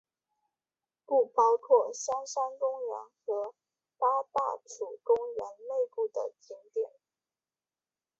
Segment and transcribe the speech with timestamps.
[1.05, 3.53] 不包括香山公园和
[3.99, 6.89] 八大处公园内部的景点。